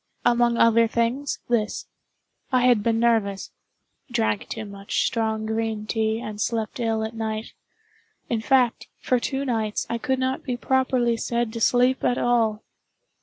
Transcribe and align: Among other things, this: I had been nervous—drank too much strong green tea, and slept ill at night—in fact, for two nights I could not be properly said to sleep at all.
Among 0.25 0.57
other 0.57 0.87
things, 0.87 1.37
this: 1.47 1.85
I 2.51 2.61
had 2.61 2.81
been 2.81 2.99
nervous—drank 2.99 4.49
too 4.49 4.65
much 4.65 5.05
strong 5.05 5.45
green 5.45 5.85
tea, 5.85 6.19
and 6.19 6.41
slept 6.41 6.79
ill 6.79 7.03
at 7.03 7.13
night—in 7.13 8.41
fact, 8.41 8.87
for 8.97 9.19
two 9.19 9.45
nights 9.45 9.85
I 9.91 9.99
could 9.99 10.17
not 10.17 10.41
be 10.41 10.57
properly 10.57 11.17
said 11.17 11.53
to 11.53 11.61
sleep 11.61 12.03
at 12.03 12.17
all. 12.17 12.63